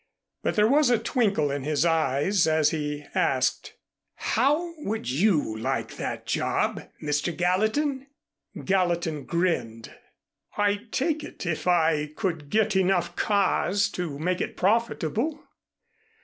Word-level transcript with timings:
But 0.41 0.55
there 0.55 0.67
was 0.67 0.89
a 0.89 0.97
twinkle 0.97 1.51
in 1.51 1.63
his 1.63 1.85
eyes 1.85 2.47
as 2.47 2.71
he 2.71 3.05
asked. 3.13 3.75
"How 4.15 4.73
would 4.79 5.07
you 5.11 5.55
like 5.55 5.97
that 5.97 6.25
job, 6.25 6.89
Mr. 7.03 7.37
Gallatin?" 7.37 8.07
Gallatin 8.65 9.25
grinned. 9.25 9.93
"I'd 10.57 10.91
take 10.91 11.23
it, 11.23 11.45
if 11.45 11.67
I 11.67 12.07
could 12.15 12.49
get 12.49 12.75
enough 12.75 13.15
cars 13.15 13.89
to 13.89 14.17
make 14.17 14.41
it 14.41 14.57
profitable." 14.57 15.43